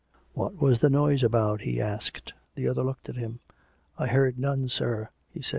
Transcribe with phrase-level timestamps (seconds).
[0.33, 2.33] "What was the noise about?" he asked.
[2.55, 3.39] The other looked at him."
[3.99, 5.49] I heard none, sir," he said.